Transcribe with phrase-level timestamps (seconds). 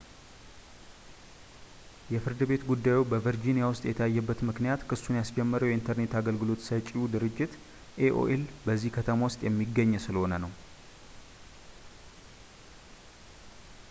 [2.13, 7.53] የፍርድ ቤት ጉዳዩ በvirginia ውስጥ የታየበት ምክንያት ክሱን ያስጀመረው የኢንተርኔት አገልግሎት ሰጪው ድርጅት
[8.09, 10.53] aol በዚሁ ከተማ ውስጥ የሚገኝ ስለሆነ ነው